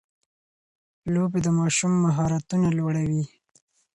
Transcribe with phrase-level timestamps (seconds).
[1.13, 3.25] لوبې د ماشوم مهارتونه لوړوي.